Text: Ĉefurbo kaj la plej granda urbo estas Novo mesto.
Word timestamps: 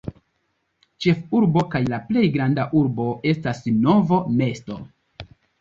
Ĉefurbo 1.05 1.63
kaj 1.75 1.81
la 1.93 1.99
plej 2.09 2.25
granda 2.37 2.65
urbo 2.81 3.07
estas 3.35 3.63
Novo 3.85 4.21
mesto. 4.41 4.83